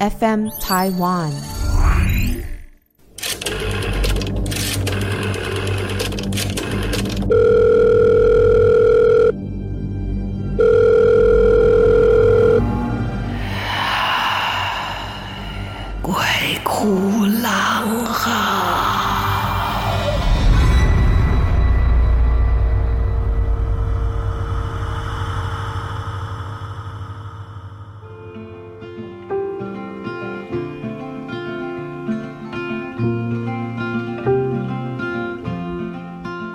[0.00, 1.63] FM Taiwan。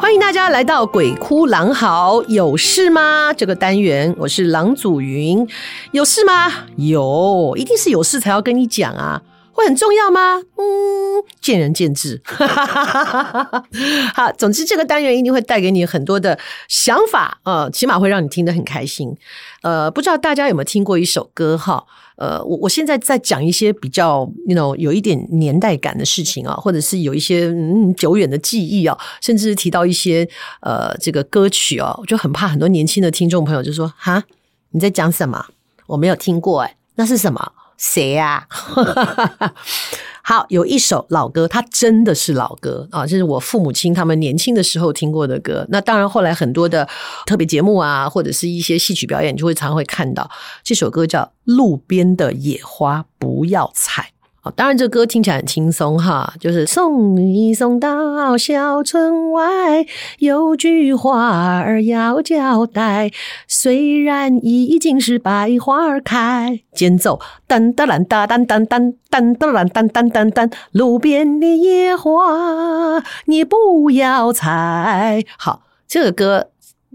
[0.09, 3.31] 欢迎大家来到《鬼哭狼嚎》，有事吗？
[3.31, 5.48] 这个单元，我是狼祖云。
[5.91, 6.52] 有事吗？
[6.77, 9.22] 有，一定是有事才要跟你讲啊。
[9.59, 10.38] 会很重要吗？
[10.55, 12.22] 嗯，见仁见智。
[14.16, 19.13] 好，总之这个单元一定会带给你很多的想法，呃，起码会让你听得很开心。
[19.62, 21.84] 呃，不知道大家有没有听过一首歌哈？
[22.16, 30.27] 呃，我我现在在讲一些比较，you know，有一点年代感的事情啊，或者是有一些嗯久远的记忆啊，甚至提到一些
[30.62, 34.23] 呃这个歌曲啊，我就很怕很多年轻的听众朋友就说哈，
[34.71, 35.46] 你在讲什么？
[35.88, 37.54] 我没有听过诶，那是什么？
[37.80, 39.54] 谁呀、啊？
[40.22, 43.08] 好，有一首老歌，它真的是老歌啊！
[43.08, 45.66] 这是我父母亲他们年轻的时候听过的歌。
[45.70, 46.88] 那当然，后来很多的
[47.26, 50.30] 特别节目啊，或者是一些戏曲表演，就会常常会看到
[50.62, 54.12] 这首歌，叫《路边的野花不要采》。
[54.41, 59.85] 好，当然这歌听起来很轻松哈，就是送你送到小村外，
[60.20, 63.12] 有句话儿要交代，
[63.49, 67.19] 虽然已经是百花开，间奏
[67.50, 73.03] 噔噔噔噔噔噔噔噔噔噔，路边的野花。
[73.25, 76.47] 你不要采，好，这个歌。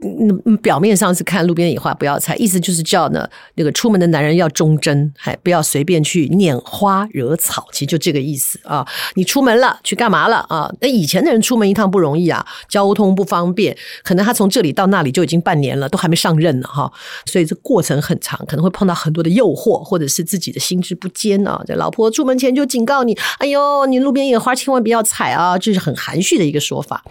[0.05, 8.86] 嗯，表面上是看路边野花不要采，意思就是叫呢那个出门的男人要忠贞，还不要随便去拈花惹草，其实就这个意思啊。
[9.14, 10.70] 你出门了，去干嘛了啊？
[10.82, 16.93] 那以前的人出门一趟不容易啊，交通不方便，可能他从这里到那里就已经半年了，都还没上任呢哈。
[17.25, 21.62] 所以这过程很长，可能会碰到很多的诱惑，或者是自己的心智不坚啊。
[21.66, 27.03] 这老婆出门前就警告你，哎呦，你路边野花千万不要采啊，这是很含蓄的一个说法。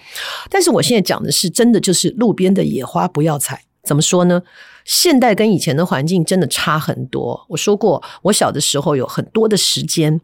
[0.51, 2.82] 但是我现在讲的是真的，就是路边的野。
[2.85, 4.43] 花不要采，怎么说呢？
[4.85, 7.45] 现代跟以前的环境真的差很多。
[7.47, 10.19] 我说过，我小的时候有很多的时间，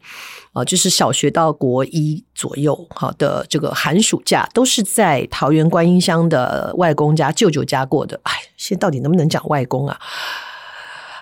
[0.52, 8.20] 啊，就是小学到国一左右，好的这个寒暑假都是在桃园观音乡的外公家、舅舅家过的。
[8.24, 9.98] 哎，现在到底能不能讲外公啊？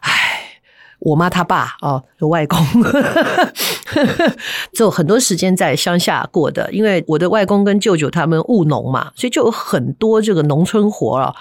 [0.00, 0.60] 哎，
[0.98, 2.58] 我妈她爸哦，有外公，
[4.72, 6.68] 就很多时间在乡下过的。
[6.72, 11.34] 因为我的外公跟舅舅他们务农嘛，所以就有很多这个农村活啊。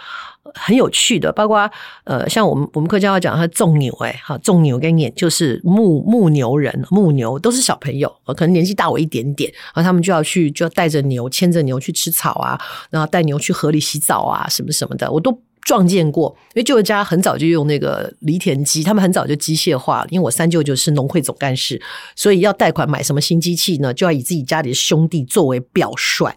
[0.55, 1.69] 很有趣的，包括
[2.05, 12.57] 呃，像我们我们客家话讲，他种牛哎，哈，种牛跟撵就是牧牧牛人，牧牛都是小朋友，可能年纪大我一点点，然后他们就要去，就要带着牛，牵着牛去吃草啊，
[12.89, 16.33] 然后带牛去河里洗澡啊，什么什么的，我都撞见过。
[16.53, 20.05] 因为舅舅家很早就用那个犁田机，他们很早就机械化。
[20.09, 21.81] 因为我三舅舅是农会总干事，
[22.15, 26.33] 所以要贷款买什么新机器呢，就要以自己家里的兄弟作为表率。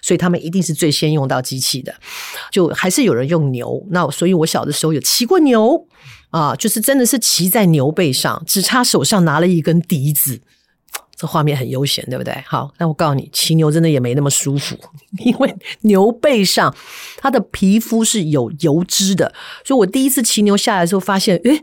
[0.00, 1.92] 所以他们一定是最先用到机器的，
[2.52, 3.84] 就还是有人用牛。
[3.90, 5.84] 那所以我小的时候有骑过牛
[6.30, 10.40] 啊，就是真的是骑在牛背上，只差手上拿了一根笛子，
[11.18, 12.32] 这画面很悠闲，对不对？
[12.46, 14.78] 好，那我告诉你，骑牛真的也没那么舒服，
[15.24, 16.72] 因为牛背上
[17.16, 19.34] 它的皮肤是有油脂的，
[19.64, 21.60] 所以我第一次骑牛下来的时候发现，诶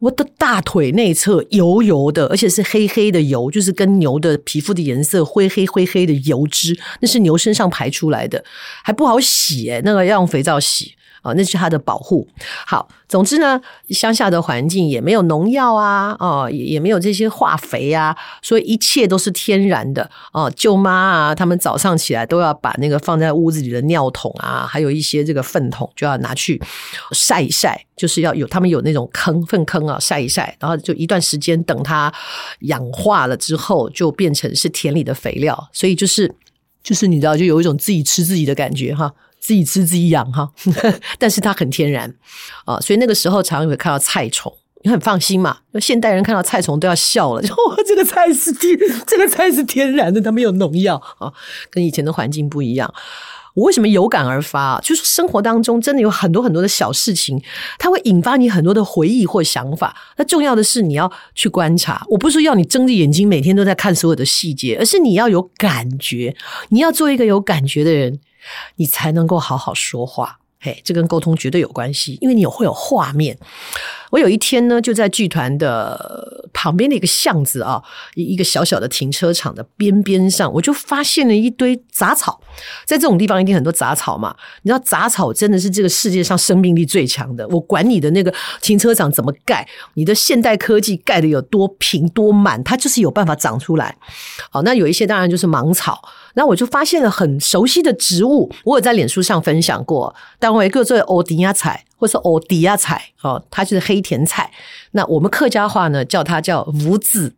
[0.00, 8.44] 我的大腿内侧油油的，而且是黑黑的油，就是跟牛的皮肤的颜色灰黑灰黑的油脂，那是牛身上排出来的，
[8.82, 10.92] 还不好洗，那个要用肥皂洗。
[11.26, 12.26] 哦，那是它的保护。
[12.66, 20.08] 好，总之呢，乡下的环境也没有农药啊，哦，也也没有这些化肥啊，所以一切都是天然的。
[20.32, 26.62] 哦，舅妈啊，他们早上起来都要把那个放在屋子里的尿桶啊，还有一些这个粪桶，就要拿去
[27.10, 32.12] 晒一晒，就是要有他们有那种坑粪坑啊，晒一晒，然后就一段时间等它
[32.60, 35.68] 氧化了之后，就变成是田里的肥料。
[35.72, 36.32] 所以就是
[36.82, 39.12] 就是你知道，就有一种自己吃自己的感觉哈。
[39.38, 40.50] 自己吃自己养哈，
[41.18, 42.12] 但是它很天然
[42.64, 44.52] 啊，所以那个时候常常会看到菜虫，
[44.82, 45.58] 你很放心嘛。
[45.80, 51.32] 现代人看到菜虫都要笑了，就 哇，这个菜是天，这个菜是天然的，它没有农药啊，
[51.70, 52.92] 跟以前的环境不一样。
[53.54, 54.78] 我为什么有感而发？
[54.82, 57.42] 就是生活当中真的有很多很多的小事情，
[57.78, 59.96] 它会引发你很多的回忆或想法。
[60.18, 66.36] 那重要的是你要去观察，我不是说要你睁着眼睛每天都在看所有的细节，而是你要有感觉，
[66.68, 68.20] 你要做一个有感觉的人。
[68.76, 73.38] 你才能够好好说话，嘿，这跟沟通绝对有关系，因为你有会有画面。
[74.10, 77.82] 我有一天呢，就在剧团的旁边的一个巷子啊，
[78.14, 82.40] 一个小小的停车场的边边上，我就发现了一堆杂草。
[82.86, 87.46] 在这种地方一定很多杂草嘛，你知道杂草真的是这个世界上生命力最强的。
[87.48, 93.96] 我管你的那个停车场怎么盖，你的现代科技盖的有多平多满，它就是有办法长出来。
[94.50, 96.00] 好，那有一些当然就是芒草。
[96.34, 104.50] 那我就发现了很熟悉的植物，我有在脸书上分享过，单位各做欧迪亚彩，或是欧迪亚菜，哦，它就是黑甜菜。
[104.92, 107.34] 那我们客家话呢，叫它叫无籽，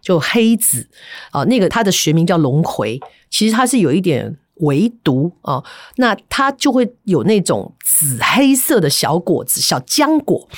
[0.00, 0.88] 就黑籽，
[1.32, 3.00] 哦，那个它的学名叫龙葵，
[3.30, 4.36] 其实它是有一点。
[4.62, 5.62] 唯独啊，
[5.96, 10.48] 那它就会有那种紫黑色的小果子，小浆果。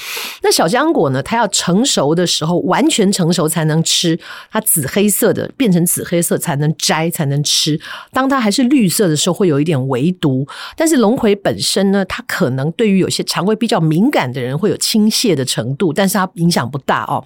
[0.43, 4.19] 那小浆果呢，它要成熟的时候，完全成熟才能吃。
[4.51, 7.81] 它紫黑色的变成紫黑色才能摘，才能吃。
[8.13, 10.47] 当它还是绿色的时候，会有一点微毒。
[10.77, 17.25] 但是龙葵本身呢，它可能对于有些肠胃比较敏感的人会有倾泻的程度，但是它影响不大哦。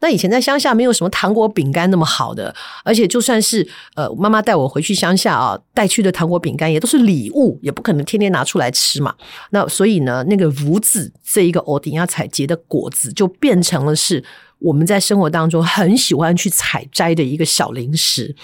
[0.00, 2.52] 那以前在乡下没有什么糖果饼干那么好的，
[2.84, 6.15] 而且就算是呃妈妈带我回去乡下啊，带去的。
[6.16, 9.14] 糖果饼干也都是礼物，也不可能天天拿出来吃嘛。
[9.50, 14.24] 那所以呢，那个无籽这一个欧迪亚采结的果子，就变成了是
[14.58, 18.34] 我们在生活当中很喜欢去采摘的一个小零食。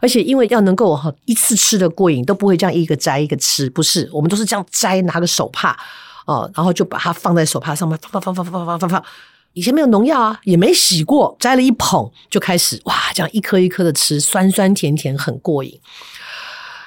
[0.00, 5.78] 而且因为要能够一次吃的过瘾，都不会这样一个摘一个吃，不是，我们都是这样摘，拿个手帕
[6.26, 9.04] 哦，然后就把它放在手帕上面，放放放放放放放放。
[9.52, 15.78] 以前没有农药啊，也没洗过，摘了一捧就开始哇，这样一颗一颗的吃，酸酸甜甜，很过瘾。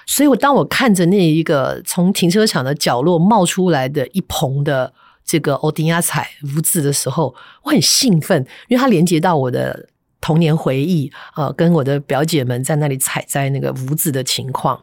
[0.05, 4.93] 所以，我当我看着那一个从停车场的角落冒出来的一棚的
[5.25, 9.89] 这个欧丁亚彩无籽的时候，我很兴奋，因为它连接到我的
[10.21, 14.81] 童年回忆啊，跟我的表姐们在那里采摘那个无籽的情况。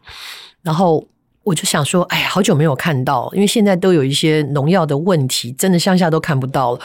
[0.62, 1.06] 然后
[1.44, 6.80] 我就想说，哎呀，好久没有看到，因为现在都有一些农药的问题，真的乡下都看不到了。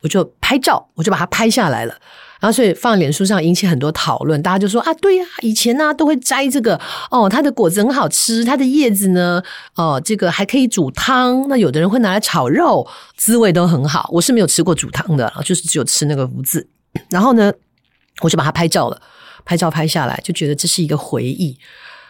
[0.00, 1.94] 我就拍照，我就把它拍下来了。
[2.42, 6.78] 然后，所以放脸书上引起很多讨论，大家就说啊，对呀，以前呢、都会摘这个
[7.08, 9.40] 哦，它的果子很好吃，它的叶子呢，
[9.76, 11.46] 哦，这个还可以煮汤。
[11.48, 12.84] 那有的人会拿来炒肉，
[13.16, 14.10] 滋味都很好。
[14.12, 16.68] 我是没有吃过煮汤的，就是只有吃那个无籽。
[17.10, 17.52] 然后呢，
[18.22, 19.00] 我就把它拍照了，
[19.44, 21.56] 拍照拍下来，就觉得这是一个回忆，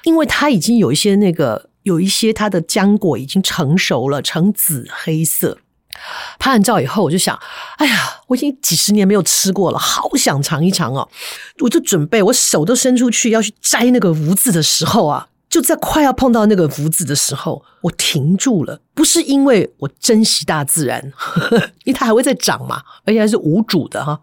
[0.05, 5.59] 因为它已经有一些那个，有一些它的浆果已经成熟了，呈紫黑色。
[6.39, 7.39] 拍完照以后，我就想，
[7.77, 11.09] 哎呀，我已经几十年没有吃过了，好想尝一尝哦！
[11.61, 18.81] 我就准备，我手都伸出去要去摘那个无字的时候啊，就在快要碰到那个无字的时候，我停住了。
[18.95, 24.21] 不是因为我珍惜大自然，呵呵，因为它还会再长嘛，而且还是无主的哈。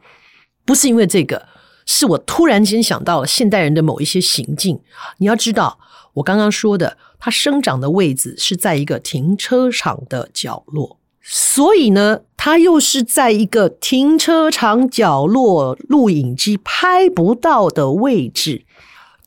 [0.66, 1.48] 不是因为这个，
[1.86, 4.80] 是我突然间想到了现代人的某一些行径。
[5.18, 5.80] 你要知道，
[6.14, 10.99] 我刚刚说的，它生长的位置是在一个停车场的角落。
[11.32, 18.66] 所以呢，它又是在一个停车场角落，录影机拍不到的位置。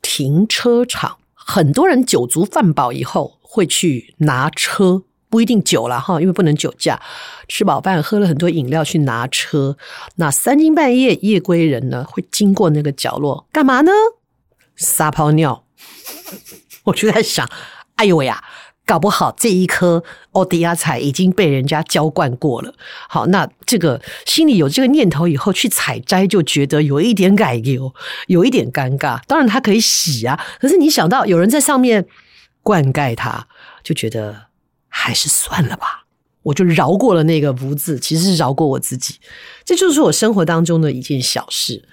[0.02, 7.00] 停车场，很多人酒足饭饱以后会去拿车，不一定酒了哈，因为不能酒驾。
[7.46, 9.76] 吃饱饭，喝了很多饮料去拿车，
[10.16, 13.93] 那三更半夜夜归人呢，会经过那个角落干嘛呢？
[14.75, 15.64] 撒泡尿。
[16.87, 17.48] 我就在想，
[17.94, 18.43] 哎呦喂呀！
[18.84, 20.02] 搞不好这一颗
[20.32, 22.75] 欧迪亚菜已经被人家浇灌过了。
[23.08, 27.94] 好，那这个心里有这个念头以后去采摘，就觉得有一点改丢，
[28.26, 29.20] 有一点尴尬。
[29.27, 32.06] 当然它可以洗啊，可是你想到有人在上面
[32.62, 33.46] 灌溉它，
[33.82, 34.46] 就觉得
[34.89, 36.05] 还是算了吧。
[36.43, 39.15] 我就饶过了那个无字，其实是饶过我自己。
[39.65, 41.84] 这就是我生活当中的一件小事。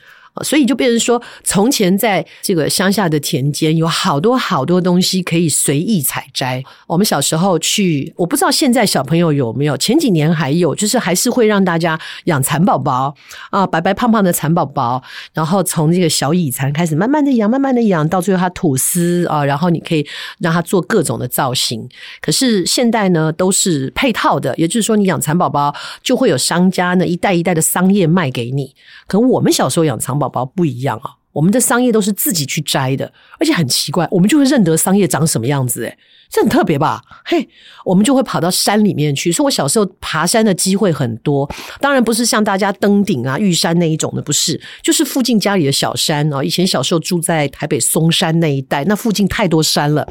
[0.44, 6.64] 所以就变成说，从前在这个乡下的田间，有好多好多东西可以随意采摘。
[6.88, 13.14] 我们小时候去，我不知道现在小朋友有没有，前几年还有，就是还是会让大家养蚕宝宝
[13.50, 20.06] 啊，白白胖胖的蚕宝宝，然后从这个小蚁蚕开始，慢慢的养，慢慢的养，到最后它吐丝啊，然后你可以
[20.40, 21.88] 让它做各种的造型。
[22.22, 28.76] 可是现代呢，都是配套的，也就是说，你养蚕宝宝就会有商家呢一袋一袋的桑叶卖给你。
[29.08, 35.98] 可能我们小时候养蚕宝宝不一样啊，我们的桑叶都是自己去摘的，而且很奇怪，我们就会认得桑叶长什么样子，诶
[36.32, 37.02] 这很特别吧？
[37.26, 37.50] 嘿，
[37.84, 39.32] 我们就会跑到山里面去。
[39.32, 41.50] 所以我小时候爬山的机会很多，
[41.82, 46.44] 当然不是像大家登顶啊、玉山那一种的，不是，就是附近家里的小山啊。
[46.44, 50.08] 以前小时候住在台北松山那一带，那附近太多山了，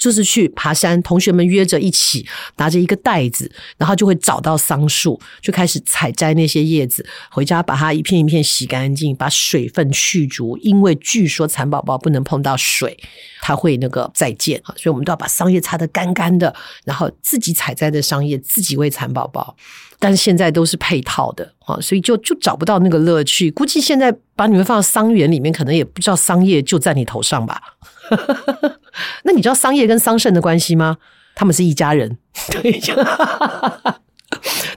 [0.00, 1.02] 就是去爬山。
[1.02, 12.98] 同学们约着一起，拿着一个袋子，然后就会找到桑树，就开始采摘那些叶子，回家把它一片一片洗干净，把水分去除，因为据说蚕宝宝不能碰到水，
[13.40, 19.56] 它会那个再见啊，所以我们都要把桑叶擦得干干的，然后自己采摘的桑叶自己喂蚕宝宝。
[20.00, 23.50] 但是现在都是配套的啊，所以就就找不到那个乐趣。
[23.50, 27.60] 估计现在把你们放到桑园里面，可能也不知道桑叶就在你头上吧。
[29.24, 30.98] 那你知道桑叶跟桑葚的关系吗？
[31.34, 32.18] 他们是一家人。
[32.50, 32.80] 对。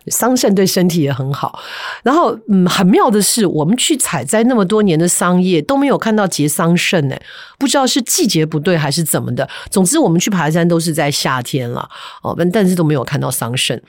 [0.07, 1.59] 桑葚对身体也很好，
[2.03, 7.15] 然后嗯，很妙的是，我们去采摘那么多年的桑叶都没有看到结桑葚呢，
[7.59, 9.47] 不知道是季节不对还是怎么的。
[9.69, 11.87] 总之，我们去爬山都是在夏天了
[12.23, 13.79] 哦，但是都没有看到桑葚，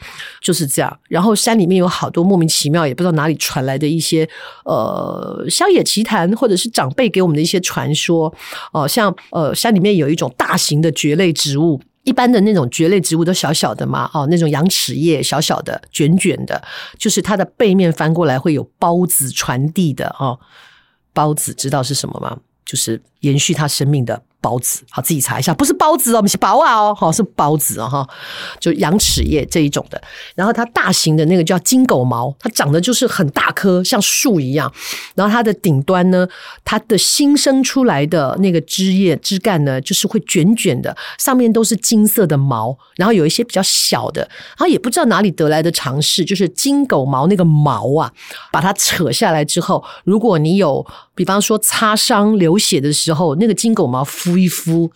[0.40, 0.98] 就是这样。
[1.08, 4.28] 然后山里面有好多莫名其妙也不知道哪里传来的一些
[4.64, 8.32] 呃乡野奇谈，或者是长辈给我们的一些传说
[8.72, 11.80] 哦，像呃山里面有一种大型的蕨类植物。
[12.04, 16.62] 一般的那种蕨类植物都小小的嘛，哦，那种羊齿叶小小的、卷卷的，
[16.98, 20.38] 就是它的背面翻过来会有孢子传递的哦。
[21.14, 22.38] 孢子知道是什么吗？
[22.64, 24.22] 就是延续它生命的。
[24.42, 28.08] 孢子，好，自己查一下，不是孢子哦，我们是孢啊哦，好，是孢子哦哈，
[28.58, 30.02] 就羊齿叶这一种的。
[30.34, 34.70] 然后它大型的那个叫金狗毛，它长得就是很大棵，像树一样。
[35.14, 36.26] 然后它的顶端呢，
[36.64, 42.76] 它的新生出来的那个枝叶枝干呢，就是会卷卷的，上面都是金色的毛。
[42.96, 44.22] 然后有一些比较小的，
[44.56, 48.12] 然后也不知道哪里得来的常识，就是金狗毛那个毛啊，
[48.50, 50.84] 把它扯下来之后，如果你有，
[51.14, 54.90] 比方说擦伤流血的时候，那个金狗毛敷一敷，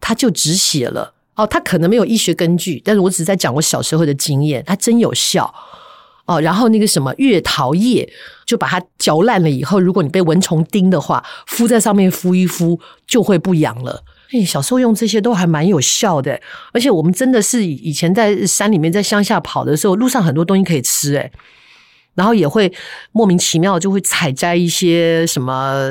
[0.00, 1.14] 它就止血了。
[1.34, 5.52] 哦，它可能没有医学根据，但是我只是在讲我小时候的经验，它真有效。
[6.24, 8.12] 哦，然后那个什么月桃叶，
[8.44, 14.02] 就把它嚼烂了以后，如果你被蚊虫叮的话，敷在上面敷一敷，就会不痒了。
[14.32, 16.40] 哎，小时候用这些都还蛮有效的，
[16.72, 21.30] 而且我们真的是以前在山里面在乡下跑的时候，路上很多东西可以吃，哎。
[22.16, 22.72] 然后也会
[23.12, 25.88] 莫名其妙就会采摘一些什么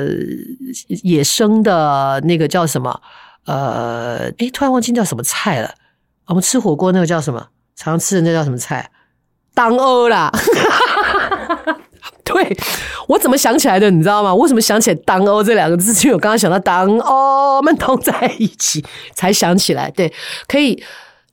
[1.02, 3.00] 野生的那个叫什么
[3.46, 5.74] 呃，诶，突然忘记叫什么菜了。
[6.26, 7.40] 我们吃火锅那个叫什么？
[7.76, 8.90] 常常吃的那叫什么菜？
[9.54, 10.30] 当欧啦！
[12.24, 12.56] 对，
[13.06, 13.88] 我怎么想起来的？
[13.90, 14.34] 你知道吗？
[14.34, 15.92] 为什么想起来当欧这两个字？
[16.02, 19.90] 因为我刚刚想到当欧们同在一起，才想起来。
[19.92, 20.12] 对，
[20.48, 20.82] 可以。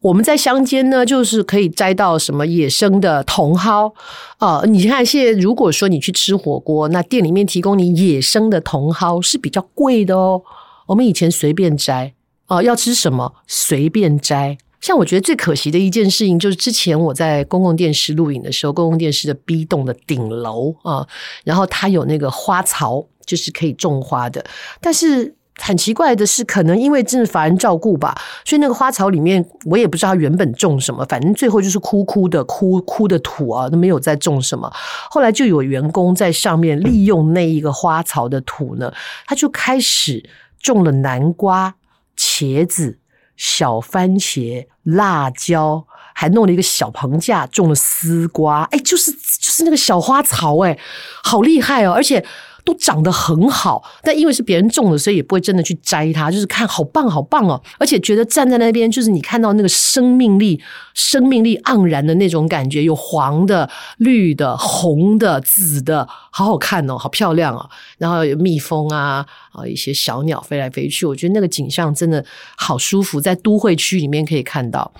[0.03, 3.93] 我们在乡间呢，就是可以摘到什么野生的茼蒿
[4.37, 10.41] 啊、你看，现在如果说你去吃火锅，那店里面提供你野生的茼蒿是比较贵的哦。
[10.87, 12.13] 我们以前随便摘
[12.47, 14.57] 啊、要吃什么随便摘。
[14.81, 21.07] 像我觉得最可惜的一件事情，就是之前我在公共电视录影的时候，公共电视的 B 栋的顶楼啊、
[21.45, 24.43] 然后它有那个花槽，就是可以种花的，
[24.81, 25.35] 但是。
[25.61, 34.71] 很奇怪的是，可能因为真的乏人照顾吧，所以那个花槽里面我也不知道它原本种什么，反正最后就是枯枯的枯枯的土啊，都没有再种什么。
[35.11, 38.91] 后来就有员工在上面利用那一个花槽的土呢，
[39.27, 40.27] 他就开始
[40.59, 41.75] 种了南瓜、
[42.17, 42.97] 茄子、
[43.37, 48.63] 小番茄、辣椒，还弄了一个小棚架种了丝瓜。
[48.71, 50.77] 哎，就是就是那个小花槽，哎，
[51.23, 52.25] 好厉害哦，而且。
[52.65, 56.31] 都长得很好，但因为是别人种的，所以也不会真的去摘它。
[56.31, 60.61] 就是看好棒好棒哦，而且觉得站在那边，就是你看到那个生命力、
[60.93, 67.69] 生命力盎然的那种感觉，有黄的、绿的、红的、紫的，好好看哦，好漂亮哦。
[67.97, 72.23] 然后有蜜蜂啊，啊，一些小鸟飞来飞去，我觉得那个景象真的
[72.55, 74.91] 好舒服，在都会区里面可以看到。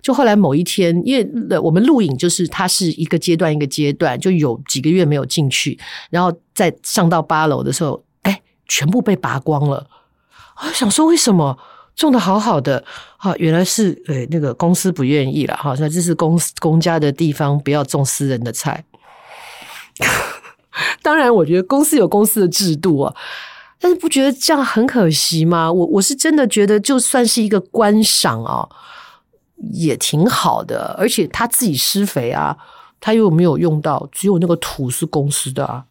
[0.00, 5.78] 就后来某一天，因为我们录影，就是它是一个阶段一个阶段，就有几个月没有进去，
[6.10, 9.86] 然后再上到八楼的时候，哎，全部被拔光了。
[10.64, 11.58] 我想说，为什么
[11.94, 12.84] 种得好好的？
[13.16, 14.00] 哈，原来是
[14.30, 18.84] 那个公司不愿意了哈，那这是公公家的地方，不要种私人的菜。
[21.02, 23.14] 当然，我觉得公司有公司的制度啊，
[23.80, 25.72] 但是不觉得这样很可惜吗？
[25.72, 28.68] 我我是真的觉得，就算是一个观赏啊。
[29.72, 32.56] 也挺好的，而且他自己施肥啊，
[33.00, 35.84] 他又没有用到，只有那个土是公司的啊，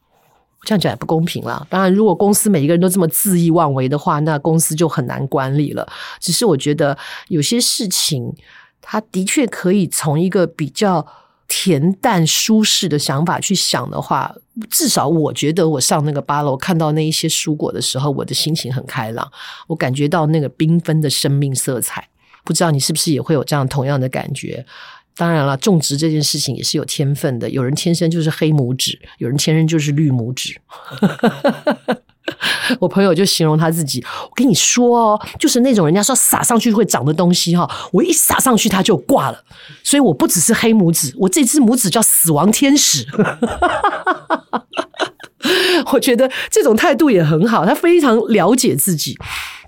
[0.64, 1.66] 这样讲也不公平啦。
[1.70, 5.88] 当然，如果公司每一个人都这么恣意妄为的话，那公司就很难管理了。
[6.20, 6.98] 只是我觉得
[7.28, 8.34] 有些事情，
[8.82, 11.06] 他的确可以从一个比较
[11.50, 14.34] 恬淡舒适的想法去想的话，
[14.70, 19.30] 至少我觉得我上那个八楼看到那一些蔬果的时候，我的心情很开朗，
[19.68, 22.08] 我感觉到那个缤纷的生命色彩。
[22.48, 24.66] 不知道你是不是也会有这样同样的感觉？
[25.18, 27.50] 当然了，种植这件事情也是有天分的。
[27.50, 30.56] 有人天生就是黑拇指，有人天生就是绿拇指。
[32.80, 39.44] 我朋友就形容他自己，我跟你说哦，就是那种人家说撒上去会长的东西哈，我一撒上去它就挂了。
[39.84, 43.06] 所以我不只是黑拇指，我这只拇指叫死亡天使。
[45.94, 49.18] 我觉得这种态度也很好，他非常了解自己。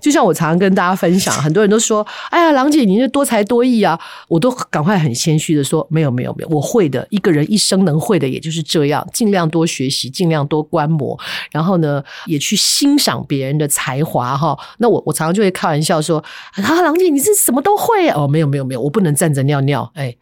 [0.00, 7.06] 就像我常常跟大家分享，很多人都说：“哎呀，郎姐，你这多才多艺啊！”我都赶快很谦虚的说：“没有，没有，没有，我会的。
[7.10, 11.18] 一个人一生能会的，也就是这样，尽量多学习，尽量多观摩，
[11.50, 14.58] 然后呢，也去欣赏别人的才华哈。
[14.78, 16.18] 那我我常常就会开玩笑说
[16.62, 20.16] ：‘啊，郎姐，你是什么都会啊？’哦，没有，没有，没有，我不能站着尿尿，哎。”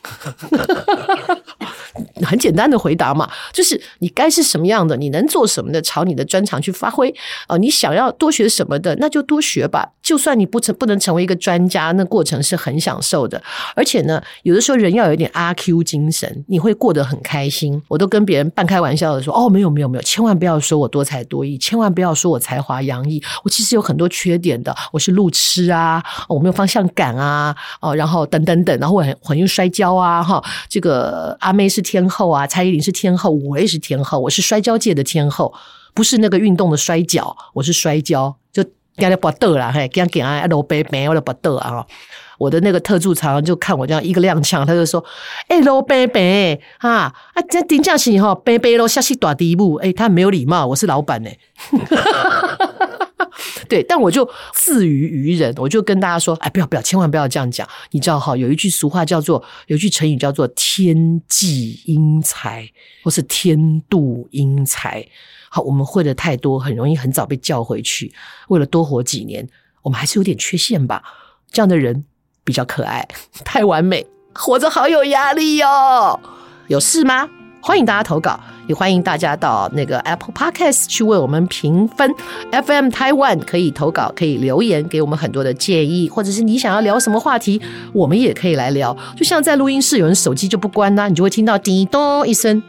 [2.24, 7.12] 很简单的回答嘛，就是你该是什么样的，你能做什么的，朝你的专长去发挥。
[7.48, 9.92] 呃，你想要多学什么的，那就多学吧。
[10.02, 13.40] 就算你不成不能成为一个专家，那过程是很享受的。
[13.74, 17.80] 而且呢，有的时候人要有一点阿 Q 精神，你会过得很开心。
[17.88, 23.22] 我都跟别人半开玩笑的说：“哦，没有没有没有，千万不要说我多才多艺，千万不要说我才华洋溢。
[23.44, 35.52] 我其实有很多缺点的，我是路痴啊，我没有方向感啊，哦，然后等等等，然后我很很容易摔跤啊，哈，这个阿妹是天后啊，蔡依林是天后，我也是天后，我是摔跤界的天后，
[35.94, 38.64] 不是那个运动的摔跤，我是摔跤，就
[38.96, 41.86] 给他不得了，嘿，给他给他罗贝贝，我都不得啊！
[42.38, 45.04] 我的那个特助常常就看我这样一个踉跄，他就说
[45.48, 51.28] ：“哎，罗贝贝啊啊，这顶架是哈，贝贝罗下去打第一步，哎，他没有礼貌，我是老板呢。”
[53.68, 57.68] 对，但我就自娱于人，我就跟大家说：“哎，不要不要，千万不要这样讲。
[57.90, 60.96] 你知道哈，有一句俗话叫做，有一句成语叫做‘天
[61.28, 62.68] 妒英才’
[63.04, 65.06] 或是‘天妒英才’。
[65.48, 68.12] 好，我们会的太多，很容易很早被叫回去。
[68.48, 69.48] 为了多活几年，
[69.82, 71.02] 我们还是有点缺陷吧。
[71.50, 72.04] 这样的人
[72.44, 73.06] 比较可爱，
[73.44, 76.20] 太完美，活着好有压力哟。
[76.68, 77.28] 有事吗？
[77.60, 78.38] 欢迎大家投稿。”
[78.70, 82.08] 也欢迎大家到那个 Apple Podcast 去为我们评分
[82.52, 87.60] ，FM Taiwan 可以投稿，可以留言给我们很多的建议，或者是你想要聊什么话题，
[87.92, 88.96] 我们也可以来聊。
[89.16, 92.62] 就像在录音室，有人手机就不关呐、你就会听到滴咚一声，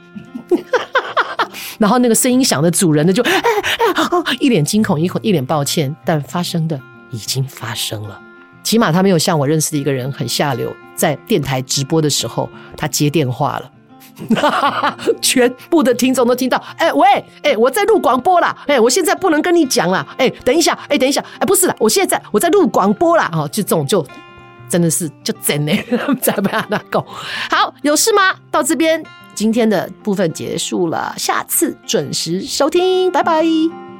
[1.78, 6.82] 然后那个声音响的主人呢就哎哎哦， 一脸惊恐，一一脸抱歉，但发生的
[7.12, 8.20] 已经发生了。
[8.64, 13.72] 起码他没有像我认识的一个人很下流，在电台直播的时候他接电话了。
[15.22, 17.08] 全部的听众都听到，哎、欸、喂，
[17.44, 24.06] 哎、欸、我在录广播啦，哎、欸、我现在不能跟你讲啦，哎、欸、等一下，哎、欸、等一下，哎、欸、不是啦，我现在我在录广播啦，哦就这种就
[24.70, 25.74] 真的是就真的
[26.22, 27.06] 再不要那够
[27.50, 28.34] 好，有事吗？
[28.50, 29.04] 到这边
[29.36, 33.91] 今天的部分结束了，下次准时收听，拜拜。